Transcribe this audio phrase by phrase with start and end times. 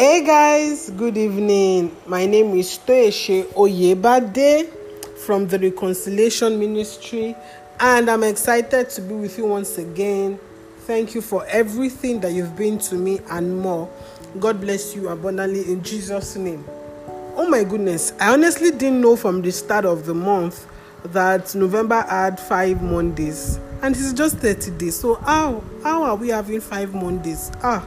[0.00, 1.94] Hey guys, good evening.
[2.06, 4.66] My name is Toeshe Oyebade
[5.26, 7.36] from the Reconciliation Ministry,
[7.78, 10.40] and I'm excited to be with you once again.
[10.86, 13.90] Thank you for everything that you've been to me and more.
[14.38, 16.64] God bless you abundantly in Jesus' name.
[17.36, 20.66] Oh my goodness, I honestly didn't know from the start of the month
[21.12, 24.98] that November had five Mondays, and it's just 30 days.
[24.98, 27.52] So, how, how are we having five Mondays?
[27.62, 27.86] Ah,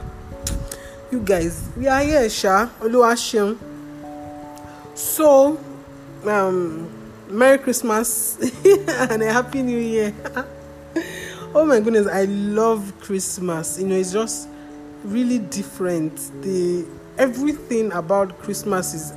[1.14, 2.66] you guys we are here sha.
[2.80, 3.56] Oluwaseun
[4.96, 5.56] so
[6.26, 6.90] um
[7.28, 8.36] merry christmas
[8.88, 10.12] and a happy new year.
[11.56, 13.78] Oh my goodness i love christmas.
[13.78, 14.48] You know it's just
[15.04, 16.16] really different.
[16.42, 16.84] The
[17.16, 19.12] everything about christmas is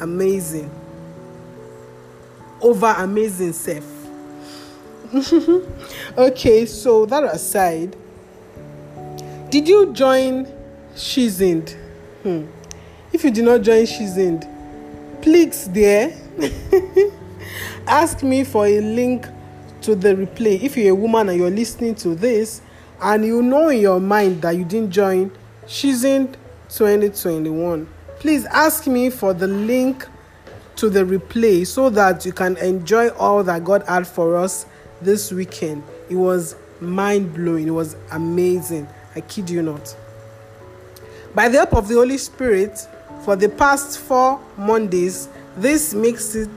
[0.00, 0.70] amazing.
[2.62, 3.84] Over amazing self.
[6.16, 7.94] Okay so that aside
[9.50, 10.53] did you join
[10.96, 11.76] Shizened.
[12.22, 12.46] Hmm.
[13.12, 14.46] If you did not join Shizened,
[15.22, 16.16] please there
[17.86, 19.26] ask me for a link
[19.82, 20.60] to the replay.
[20.62, 22.62] If you're a woman and you're listening to this
[23.00, 25.30] and you know in your mind that you didn't join
[25.66, 26.36] Shizened
[26.68, 30.06] 2021, please ask me for the link
[30.76, 34.66] to the replay so that you can enjoy all that God had for us
[35.02, 35.82] this weekend.
[36.08, 38.88] It was mind blowing, it was amazing.
[39.14, 39.96] I kid you not.
[41.34, 42.86] By the help of the Holy Spirit,
[43.24, 46.48] for the past four Mondays, this makes it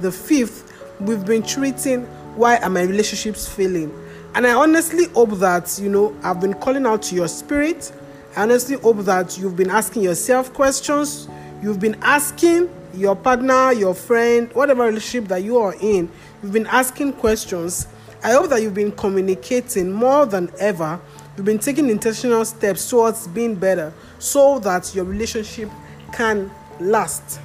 [0.00, 2.02] the fifth we've been treating
[2.34, 3.96] why are my relationships failing.
[4.34, 7.92] And I honestly hope that, you know, I've been calling out to your spirit.
[8.36, 11.28] I honestly hope that you've been asking yourself questions.
[11.62, 16.10] You've been asking your partner, your friend, whatever relationship that you are in,
[16.42, 17.86] you've been asking questions.
[18.24, 21.00] I hope that you've been communicating more than ever
[21.36, 25.68] You've been taking intentional steps towards being better so that your relationship
[26.12, 27.40] can last.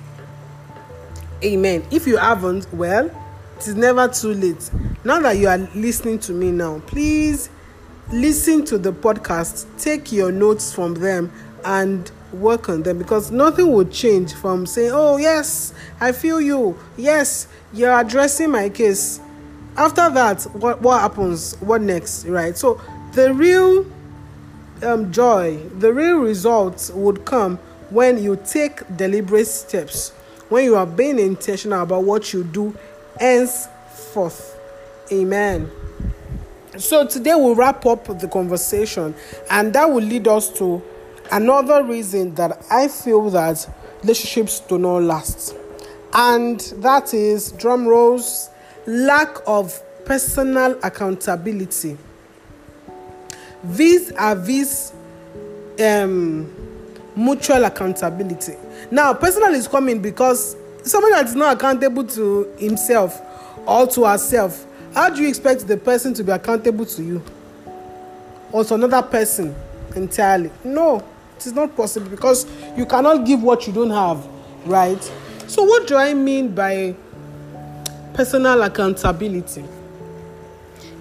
[1.43, 1.83] Amen.
[1.89, 3.07] If you haven't, well,
[3.57, 4.69] it is never too late.
[5.03, 7.49] Now that you are listening to me now, please
[8.11, 11.31] listen to the podcast, take your notes from them,
[11.65, 16.77] and work on them because nothing will change from saying, Oh, yes, I feel you.
[16.95, 19.19] Yes, you're addressing my case.
[19.75, 21.55] After that, what, what happens?
[21.59, 22.25] What next?
[22.25, 22.57] Right?
[22.57, 22.79] So
[23.13, 23.85] the real
[24.83, 27.57] um, joy, the real results would come
[27.89, 30.11] when you take deliberate steps,
[30.49, 32.75] when you are being intentional about what you do
[33.19, 34.57] henceforth.
[35.11, 35.69] Amen.
[36.77, 39.15] So today we'll wrap up the conversation,
[39.49, 40.81] and that will lead us to
[41.31, 43.67] another reason that I feel that
[44.01, 45.55] relationships do not last,
[46.13, 48.49] and that is drum rolls
[48.85, 51.97] lack of personal accountability
[53.63, 54.93] vis a vis
[55.79, 56.51] um,
[57.15, 58.55] mutual accountability.
[58.91, 63.21] Now, personal is coming because somebody that is not accountable to himself
[63.65, 67.23] or to herself, how do you expect the person to be accountable to you
[68.51, 69.55] or to another person
[69.95, 70.51] entirely?
[70.63, 71.03] No,
[71.37, 72.45] it is not possible because
[72.75, 74.25] you cannot give what you don't have,
[74.65, 75.01] right?
[75.47, 76.95] So, what do I mean by
[78.13, 79.63] personal accountability?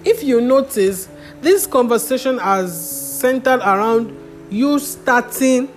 [0.05, 1.09] If you notice,
[1.41, 4.15] this conversation has centered around
[4.49, 5.69] you starting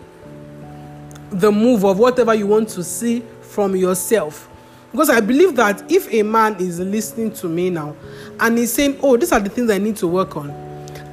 [1.30, 4.48] the move of whatever you want to see from yourself.
[4.90, 7.96] Because I believe that if a man is listening to me now
[8.40, 10.50] and he's saying, Oh, these are the things I need to work on,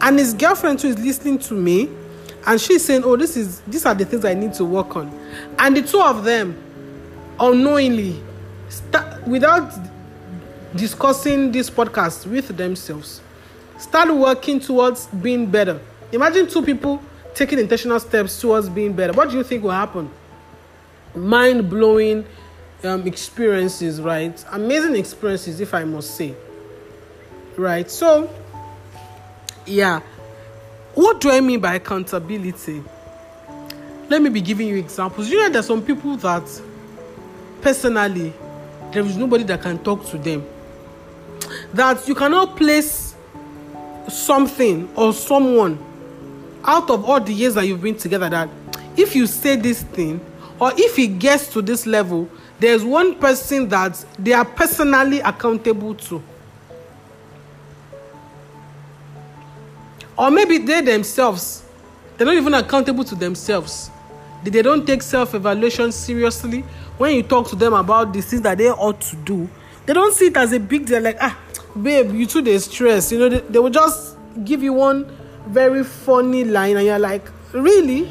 [0.02, 1.90] and his girlfriend too is listening to me
[2.46, 5.08] and she's saying, Oh, this is these are the things I need to work on,
[5.60, 6.58] and the two of them
[7.40, 8.22] unknowingly
[8.68, 9.72] start without
[10.76, 13.22] discussing this podcast with themselves
[13.80, 15.80] Start working towards being better.
[16.12, 17.02] Imagine two people
[17.34, 19.14] taking intentional steps towards being better.
[19.14, 20.12] What do you think will happen?
[21.16, 22.26] Mind blowing
[22.84, 24.44] um, experiences, right?
[24.52, 26.36] Amazing experiences, if I must say.
[27.56, 27.90] Right?
[27.90, 28.30] So,
[29.66, 30.02] yeah.
[30.94, 32.84] What do I mean by accountability?
[34.10, 35.30] Let me be giving you examples.
[35.30, 36.44] You know, there's some people that
[37.62, 38.34] personally,
[38.92, 40.46] there is nobody that can talk to them.
[41.74, 43.16] That you cannot place
[44.10, 45.78] something or someone
[46.64, 48.50] out of all the years that you've been together that
[48.98, 50.20] if you say this thing
[50.60, 52.30] or if it gets to this level
[52.60, 56.22] there's one person that they are personally accountable to.
[60.18, 61.64] Or maybe they themselves
[62.18, 63.90] they're not even accountable to themselves.
[64.44, 66.62] They don't take self-evaluation seriously
[66.98, 69.50] when you talk to them about the things that they ought to do
[69.90, 71.36] they don't see it as a big deal like ah
[71.82, 73.12] babe you too dey stress.
[73.12, 75.12] You know they, they will just give you one
[75.48, 78.08] very funny line and you're like really?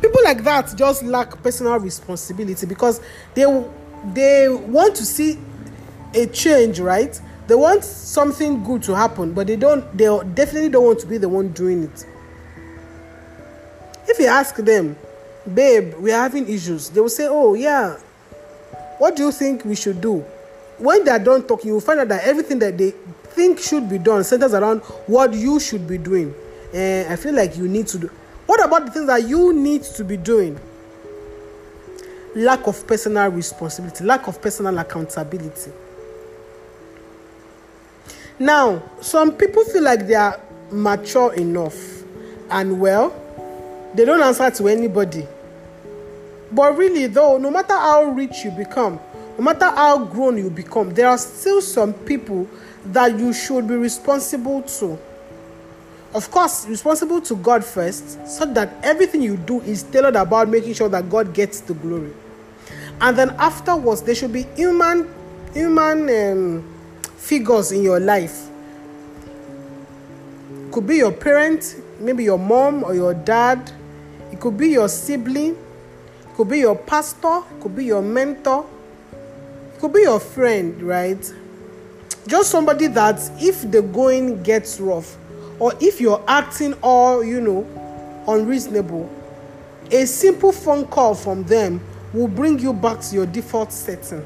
[0.00, 3.00] People like that just lack personal responsibility because
[3.34, 3.42] they
[4.14, 5.36] they want to see
[6.14, 7.20] a change right?
[7.48, 10.04] They want something good to happen but they don't they
[10.34, 12.06] definitely don't want to be the one doing it.
[14.06, 14.96] If you ask them
[15.52, 17.96] babe we're having issues they will say oh yeah.
[18.98, 20.24] What do you think we should do
[20.82, 24.24] when they're done talking you find out that everything that they think should be done
[24.24, 26.34] centers around what you should be doing.
[26.74, 28.10] And i feel like you need to do
[28.46, 30.58] what about the things that you need to be doing?
[32.34, 35.70] Lack of personal responsibility lack of personal accountability.
[38.38, 40.40] Now some people feel like they are
[40.72, 42.02] mature enough
[42.50, 43.14] and well
[43.94, 45.26] they don't answer to anybody.
[46.50, 48.98] But really though no matter how rich you become
[49.38, 52.48] no matter how grown you become there are still some people
[52.86, 54.98] that you should be responsible to.
[56.14, 60.74] Of course responsible to god first so that everything you do is tailored about making
[60.74, 62.12] sure that god gets the glory.
[63.00, 65.08] And then afterwards there should be human
[65.54, 66.74] human um,
[67.16, 68.48] figures in your life.
[70.72, 73.70] Could be your parent maybe your mom or your dad.
[74.30, 75.52] It could be your sibling.
[75.52, 77.42] It could be your pastor.
[77.50, 78.66] It could be your mentor.
[78.66, 78.71] it
[79.82, 81.34] could be your friend right?
[82.28, 85.16] Just somebody that if the going gets rough
[85.58, 89.10] or if you're acting all you know unreasonable
[89.90, 91.80] a simple phone call from them
[92.14, 94.24] will bring you back to your default setting.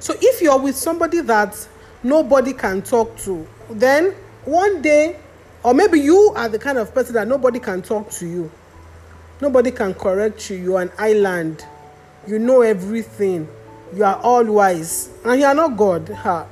[0.00, 1.56] So if you're with somebody that
[2.02, 4.10] nobody can talk to then
[4.44, 5.20] one day
[5.62, 8.50] or maybe you are the kind of person that nobody can talk to you.
[9.40, 10.56] Nobody can correct you.
[10.56, 11.64] You're an island.
[12.26, 13.46] You know everything
[13.96, 16.46] you are all wise and you are not god ha.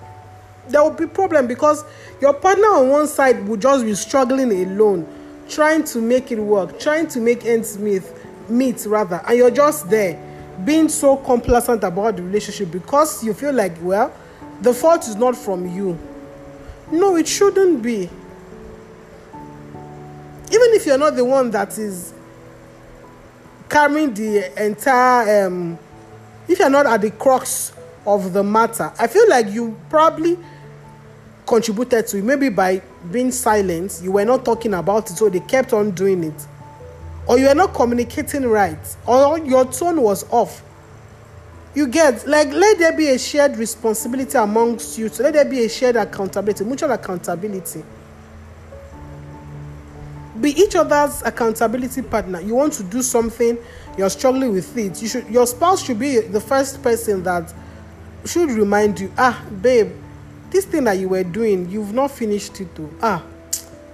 [0.68, 1.84] There will be problem because
[2.20, 5.06] your partner on one side will just be struggling alone
[5.48, 8.02] trying to make it work trying to make ends meet
[8.48, 10.18] meet rather and you're just there
[10.64, 14.12] being so complacent about the relationship because you feel like well
[14.62, 15.98] the fault is not from you.
[16.92, 18.08] No it shouldn't be.
[20.52, 22.14] Even if you're not the one that is
[23.68, 25.78] carrying the entire um,
[26.48, 27.72] if you're not at the crux
[28.04, 30.36] of the matter i feel like you probably
[31.46, 32.24] contributed to it.
[32.24, 32.80] Maybe by
[33.10, 36.46] being silent you were not talking about it so they kept on doing it.
[37.26, 38.96] Or you were not communicating right.
[39.06, 40.62] Or your tone was off.
[41.74, 45.64] You get like let there be a shared responsibility amongst you so let there be
[45.64, 47.84] a shared accountability mutual accountability.
[50.40, 52.40] Be each other's accountability partner.
[52.40, 53.58] You want to do something
[53.96, 57.52] you're struggling with it you should your spouse should be the first person that
[58.24, 59.90] should remind you ah babe
[60.50, 62.88] this thing that you were doing you've not finished it too.
[63.02, 63.20] Ah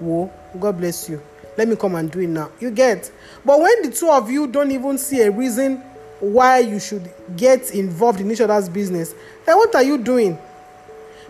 [0.01, 1.23] whoa god bless you.
[1.57, 2.51] Let me come and do it now.
[2.61, 3.11] You get?
[3.45, 5.79] But when the two of you don't even see a reason
[6.21, 9.15] why you should get involved in each other's business
[9.47, 10.39] then what are you doing?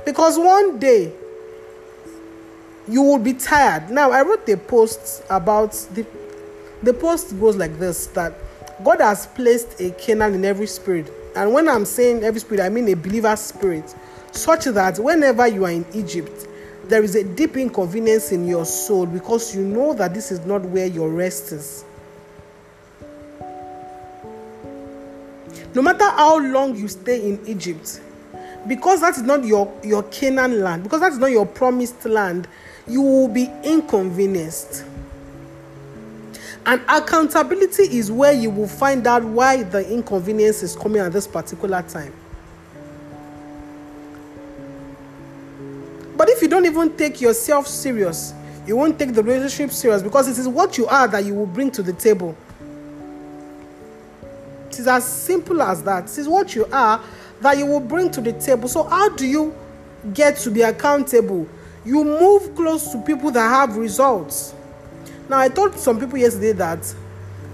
[0.04, 1.12] Because one day
[2.88, 3.90] you will be tired.
[3.90, 6.06] Now, I wrote a post about the
[6.82, 8.34] the post goes like this that
[8.84, 11.12] God has placed a Canaan in every spirit.
[11.34, 13.94] And when I'm saying every spirit, I mean a believer's spirit,
[14.32, 16.46] such that whenever you are in Egypt,
[16.84, 20.62] there is a deep inconvenience in your soul because you know that this is not
[20.62, 21.84] where your rest is.
[25.74, 28.00] No matter how long you stay in Egypt,
[28.66, 32.48] because that is not your, your Canaan land, because that is not your promised land,
[32.86, 34.84] you will be inconvenienced.
[36.68, 41.26] And accountability is where you will find out why the inconvenience is coming at this
[41.26, 42.12] particular time.
[46.14, 48.34] But if you don't even take yourself serious,
[48.66, 51.46] you won't take the relationship serious because it is what you are that you will
[51.46, 52.36] bring to the table.
[54.68, 56.04] It is as simple as that.
[56.04, 57.02] It is what you are
[57.40, 58.68] that you will bring to the table.
[58.68, 59.54] So, how do you
[60.12, 61.48] get to be accountable?
[61.88, 64.54] you move close to people that have results.
[65.28, 66.94] Now, I told some people yesterday that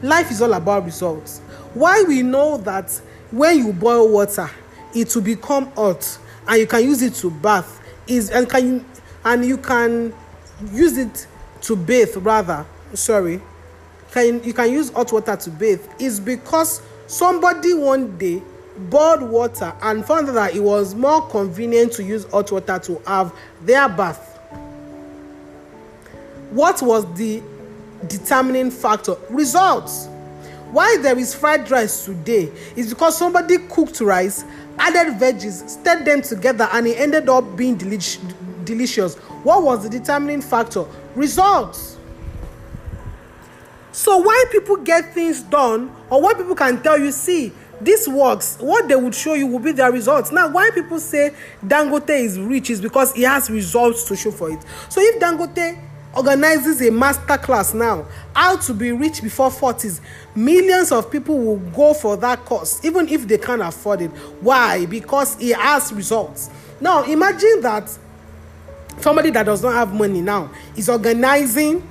[0.03, 1.41] life is all about results.
[1.75, 2.91] Why we know that
[3.31, 4.49] when you boil water,
[4.95, 8.85] it will become hot and you can use it to bath is and can
[9.25, 10.15] and you can
[10.73, 11.27] use it
[11.63, 13.41] to bathe rather sorry
[14.13, 18.43] can you can use hot water to bathe is because somebody one day
[18.77, 23.33] boiled water and found that it was more convenient to use hot water to have
[23.63, 24.31] their bath.
[26.51, 27.43] What was the
[28.09, 29.17] determining factor?
[29.31, 30.09] Results.
[30.71, 34.45] Why there is fried rice today is because somebody cooked rice,
[34.79, 39.15] added veggies, stirred them together, and it ended up being delicious.
[39.45, 40.85] What was the determining factor?
[41.15, 41.97] Results.
[43.93, 48.57] So why people get things done or why people can tell you, see, this works,
[48.59, 50.33] what they would show you will be their results.
[50.33, 51.35] Now, why people say
[51.65, 54.59] Dangote is rich is because he has results to show for it.
[54.89, 55.79] So if Dangote
[56.17, 58.07] organizes a master class now.
[58.35, 60.01] How to be rich before 40s
[60.35, 64.11] millions of people will go for that course even if they can't afford it.
[64.41, 64.87] Why?
[64.87, 66.51] Because he has results.
[66.81, 67.97] Now imagine that
[68.99, 71.89] somebody that does not have money now is organizing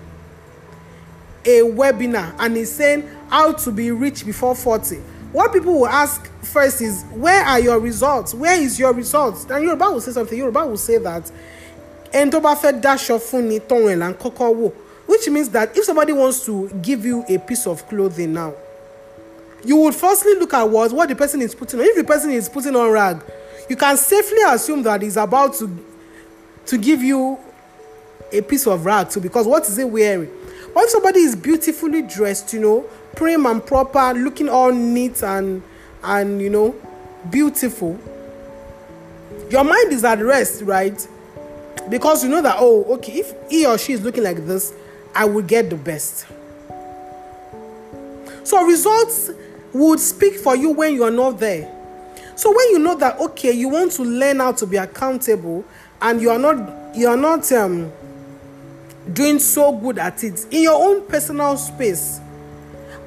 [1.46, 5.02] a webinar and is saying how to be rich before 40
[5.34, 8.36] what people will ask first is where are your results?
[8.36, 9.46] Where is your results?
[9.50, 10.38] And yoruba will say something.
[10.38, 11.30] Yoruba will say that
[12.14, 14.72] ẹni tó bá fẹ́ dáṣọ fún ni tọrùn ẹ̀ là ń kọ́kọ́ wò
[15.08, 18.54] which means that if somebody wants to give you a piece of clothing now
[19.66, 21.86] you would firstly look at what what the person is putting on.
[21.86, 23.22] If the person is putting on rag
[23.70, 25.68] you can safely assume that he's about to
[26.68, 27.38] to give you
[28.32, 30.30] a piece of rag too because what is he wearing?
[30.76, 32.82] If somebody is beautifully dressed you know
[33.16, 35.62] prim and proper looking all neat and
[36.04, 36.76] and you know
[37.30, 38.00] beautiful
[39.50, 41.08] your mind is at rest right
[41.90, 44.74] because you know that oh okay if he or she is looking like this
[45.16, 46.26] i will get the best.
[48.44, 49.32] So results
[49.74, 51.70] would speak for you when you are not there.
[52.36, 55.64] So when you know that okay you want to learn how to be accountable
[56.02, 57.92] and you are not you are not um
[59.12, 62.20] doing so good at it in your own personal space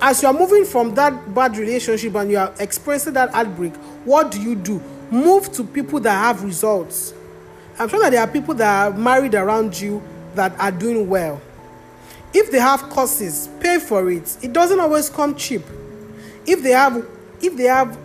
[0.01, 4.31] as you are moving from that bad relationship and you are experiencing that heartbreak what
[4.31, 4.81] do you do?
[5.11, 7.13] Move to people that have results
[7.79, 10.03] I'm sure that there are people that are married around you
[10.35, 11.41] that are doing well.
[12.33, 14.37] If they have courses, pay for it.
[14.43, 15.63] It doesn't always come cheap.
[16.47, 17.07] If they have,
[17.41, 17.99] if they have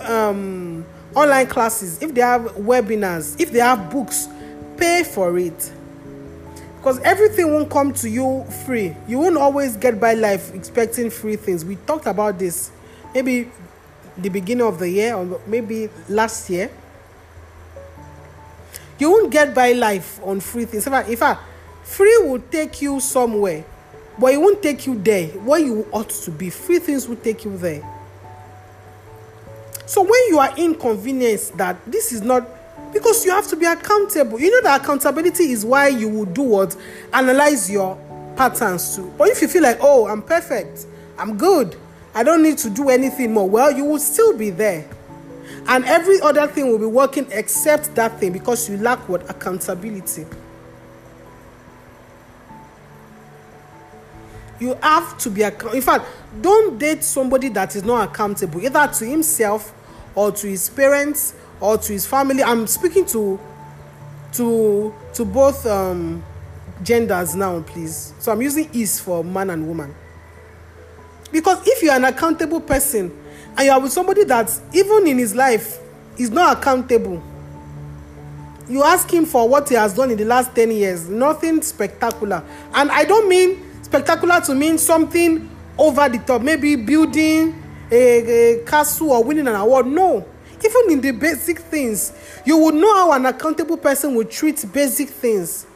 [0.00, 4.28] um, online classes, if they have webinars, if they have books,
[4.76, 5.72] pay for it.
[6.78, 8.94] Because everything won't come to you free.
[9.08, 11.64] You won't always get by life expecting free things.
[11.64, 12.70] We talked about this
[13.16, 13.50] maybe
[14.18, 16.70] the beginning of the year or maybe last year
[18.98, 20.86] you won't get by life on free things.
[20.86, 21.40] In fact
[21.82, 23.64] free will take you somewhere
[24.18, 25.28] but it won't take you there.
[25.28, 27.82] Where you ought to be free things will take you there.
[29.86, 32.48] So when you are inconvenienced that this is not
[32.92, 34.40] because you have to be accountable.
[34.40, 36.76] You know that accountability is why you will do what?
[37.12, 37.96] Analyze your
[38.36, 39.12] patterns too.
[39.16, 40.86] But if you feel like oh i'm perfect
[41.18, 41.76] i'm good
[42.14, 44.88] i don't need to do anything more well you will still be there
[45.68, 49.28] and every other thing will be working except that thing because you lack what?
[49.30, 50.26] Accountability.
[54.58, 56.06] You have to be account in fact
[56.40, 59.74] don't date somebody that is not accountable either to himself
[60.14, 62.42] or to his parents or to his family.
[62.42, 63.38] I'm speaking to
[64.32, 66.22] to to both um
[66.82, 68.12] genders now please.
[68.18, 69.94] So i'm using is for man and woman.
[71.32, 73.14] Because if you're an accountable person
[73.56, 75.78] and you are with somebody that even in his life
[76.18, 77.22] is not accountable.
[78.68, 82.42] You ask him for what he has done in the last 10 years nothing spectacular.
[82.74, 85.48] And i don't mean spectacular to mean something
[85.78, 89.86] over the top maybe building a, a castle or winning an award.
[89.86, 90.26] No.
[90.64, 92.12] Even in the basic things
[92.44, 95.66] you would know how an accountable person would treat basic things.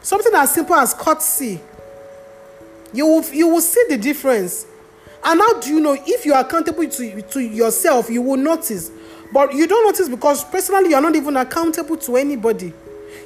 [0.00, 1.60] Something as simple as courtesy.
[2.92, 4.66] You will you will see the difference
[5.24, 8.90] and how do you know if you are accountable to, to yourself you will notice.
[9.32, 12.72] But you don't notice because personally you're not even accountable to anybody.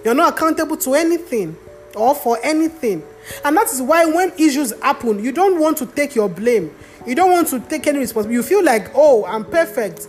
[0.04, 1.56] You're not accountable to anything
[1.96, 3.02] or for anything.
[3.44, 6.70] And that is why when issues happen you don't want to take your blame.
[7.06, 8.36] You don't want to take any responsibility.
[8.36, 10.06] You feel like oh i'm perfect.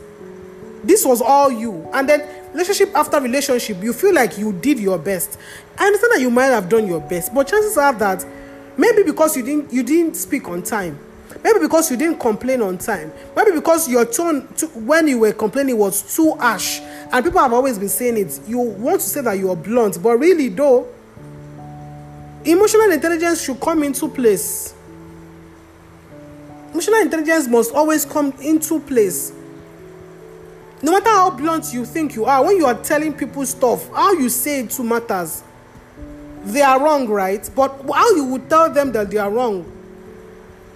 [0.84, 1.90] This was all you.
[1.94, 5.40] And then relationship after relationship you feel like you did your best.
[5.78, 8.26] I understand that you might have done your best but chances are that
[8.78, 11.00] maybe because you didn't you didn't speak on time
[11.48, 13.12] maybe because you didn't complain on time.
[13.36, 16.82] Maybe because your tone to, when you were complaining was too harsh.
[17.12, 18.40] And people have always been saying it.
[18.48, 20.88] You want to say that you are blunt but really though
[22.44, 24.74] emotional intelligence should come into place.
[26.72, 29.32] Emotional intelligence must always come into place.
[30.82, 34.12] No matter how blunt you think you are when you are telling people stuff how
[34.14, 35.44] you say it too matters.
[36.44, 37.50] They are wrong right?
[37.56, 39.77] But how you would tell them that they are wrong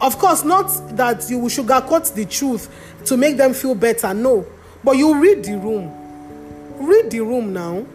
[0.01, 0.67] of course not
[0.97, 2.69] that you will sugarcoat the truth
[3.05, 4.45] to make them feel better no.
[4.83, 5.93] But you read the room.
[6.79, 7.85] Read the room now.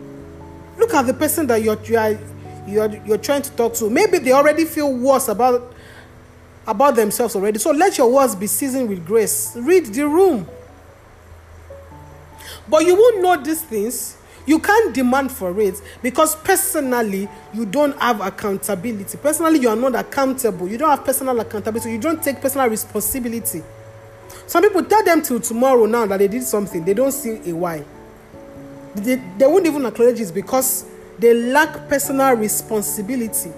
[0.78, 2.18] Look at the person that you're you are
[2.66, 3.90] you're, you're trying to talk to.
[3.90, 5.74] Maybe they already feel worse about
[6.66, 7.58] about themselves already.
[7.58, 9.54] So let your words be seasoned with grace.
[9.56, 10.48] Read the room.
[12.68, 14.16] But you won't know these things
[14.46, 19.18] you can't demand for it because personally you don't have accountability.
[19.18, 20.68] Personally you are not accountable.
[20.68, 21.92] You don't have personal accountability.
[21.92, 23.62] You don't take personal responsibility.
[24.46, 26.84] Some people tell them till tomorrow now that they did something.
[26.84, 27.84] They don't see a why.
[28.94, 30.86] They, they won't even acknowledge it because
[31.18, 33.50] they lack personal responsibility.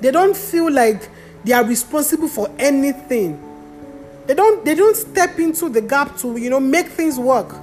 [0.00, 1.08] They don't feel like
[1.44, 3.44] they are responsible for anything.
[4.26, 7.54] They don't they don't step into the gap to you know make things work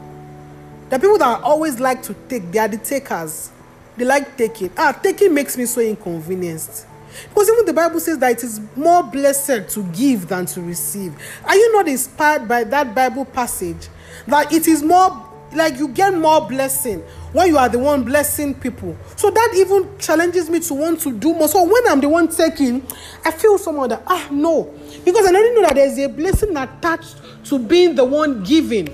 [0.90, 3.52] the people that always like to take they are the takers.
[3.98, 4.72] They like taking.
[4.78, 6.86] Ah taking makes me so inconvenienced.
[7.30, 11.16] Because even the bible says that it is more blessed to give than to receive.
[11.46, 13.88] Are you not inspired by that bible passage?
[14.28, 17.00] That it is more like you get more blessing
[17.32, 18.96] when you are the one blessing people.
[19.16, 21.48] So that even challenges me to want to do more.
[21.48, 22.86] So when i'm the one taking
[23.24, 24.72] i feel someone that ah no.
[25.04, 27.16] Because i already know that there's a blessing attached
[27.46, 28.94] to being the one giving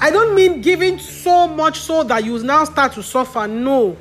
[0.00, 3.46] I don't mean giving so much so that you now start to suffer.
[3.46, 3.96] No.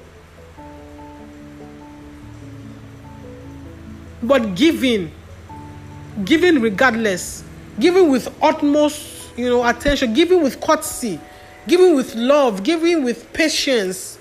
[4.24, 5.12] But giving,
[6.26, 7.44] giving regardless,
[7.80, 11.20] giving with utmost, you know, attention, giving with courtesy,
[11.68, 14.20] giving with love, giving with patience.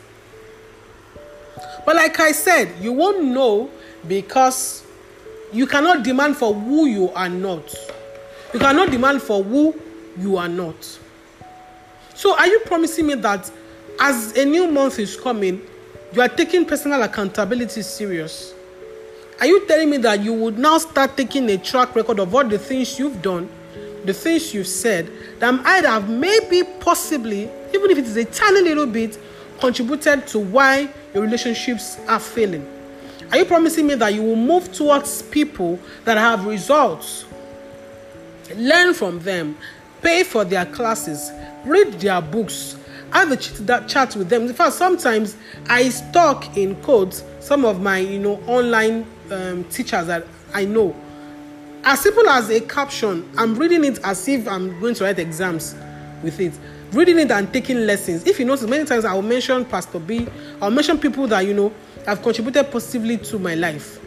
[1.84, 3.70] But like I said, you won't know
[4.08, 4.84] because
[5.52, 7.74] you cannot demand for who you are not.
[8.54, 9.78] You cannot demand for who
[10.18, 10.98] you are not.
[12.20, 13.50] So, are you promising me that
[13.98, 15.62] as a new month is coming,
[16.12, 18.52] you are taking personal accountability serious?
[19.40, 22.44] Are you telling me that you would now start taking a track record of all
[22.44, 23.48] the things you've done,
[24.04, 28.60] the things you've said, that might have maybe, possibly, even if it is a tiny
[28.60, 29.18] little bit,
[29.58, 32.70] contributed to why your relationships are failing?
[33.30, 37.24] Are you promising me that you will move towards people that have results?
[38.54, 39.56] Learn from them,
[40.02, 41.30] pay for their classes,
[41.64, 42.76] read their books,
[43.12, 44.42] have a chat, chat with them.
[44.42, 45.36] In fact, sometimes
[45.68, 50.94] I stalk in quotes some of my you know online um, teachers that I know.
[51.82, 55.74] As simple as a caption, I'm reading it as if I'm going to write exams
[56.22, 56.52] with it.
[56.92, 58.26] Reading it and taking lessons.
[58.26, 60.26] If you notice, many times I will mention Pastor B,
[60.60, 61.72] I'll mention people that you know
[62.06, 64.00] have contributed positively to my life.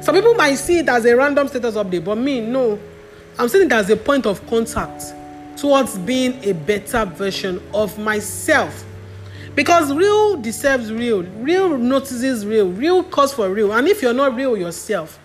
[0.00, 2.78] Some people might see it as a random status update, but me, no.
[3.38, 5.14] I'm saying it as a point of contact
[5.56, 8.84] towards being a better version of myself.
[9.54, 13.72] Because real deserves real, real notices real, real calls for real.
[13.72, 15.18] And if you're not real yourself,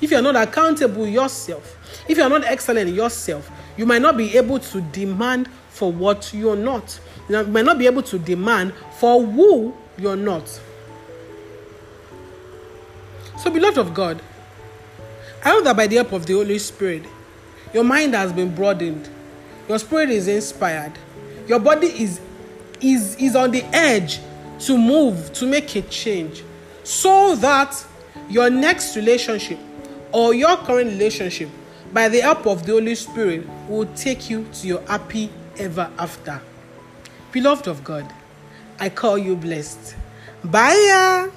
[0.00, 1.76] if you're not accountable yourself,
[2.08, 6.56] if you're not excellent yourself, you might not be able to demand for what you're
[6.56, 7.00] not.
[7.28, 10.48] You might not be able to demand for who you're not.
[13.38, 14.20] So, beloved of God,
[15.42, 17.04] I hope that by the help of the Holy Spirit,
[17.72, 19.08] your mind has been broadened.
[19.68, 20.92] Your spirit is inspired.
[21.46, 22.20] Your body is
[22.80, 24.20] is is on the edge
[24.60, 26.42] to move to make a change.
[26.82, 27.84] So that
[28.28, 29.58] your next relationship
[30.12, 31.48] or your current relationship
[31.92, 36.40] by the help of the holy spirit will take you to your happy ever after.
[37.32, 38.12] Beloved of god
[38.80, 39.94] i call you blessed.
[40.42, 41.28] Bye